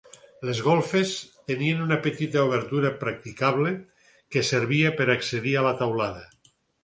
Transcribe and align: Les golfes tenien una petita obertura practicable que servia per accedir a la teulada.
Les 0.47 0.59
golfes 0.67 1.11
tenien 1.51 1.83
una 1.87 1.97
petita 2.05 2.45
obertura 2.47 2.91
practicable 3.05 3.75
que 4.37 4.43
servia 4.49 4.95
per 5.03 5.09
accedir 5.17 5.57
a 5.61 5.65
la 5.69 5.77
teulada. 5.83 6.25